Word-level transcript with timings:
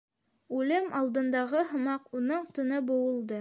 Үлем 0.59 0.87
алдындағы 0.99 1.61
һымаҡ, 1.75 2.09
уның 2.21 2.49
тыны 2.59 2.81
быуылды. 2.89 3.29